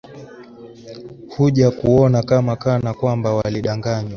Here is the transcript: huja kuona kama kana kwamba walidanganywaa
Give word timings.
huja 1.37 1.71
kuona 1.71 2.23
kama 2.23 2.55
kana 2.55 2.93
kwamba 2.93 3.33
walidanganywaa 3.35 4.09